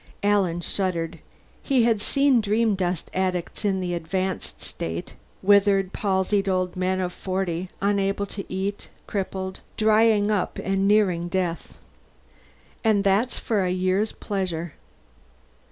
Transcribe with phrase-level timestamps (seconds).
[0.23, 1.19] Alan shuddered.
[1.61, 7.69] He had seen dreamdust addicts in the advanced state withered palsied old men of forty,
[7.83, 11.77] unable to eat, crippled, drying up and nearing death.
[12.83, 14.73] All that for a year's pleasure!